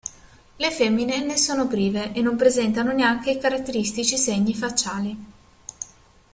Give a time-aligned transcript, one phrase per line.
[0.55, 5.25] Le femmine ne sono prive e non presentano neanche i caratteristici segni facciali.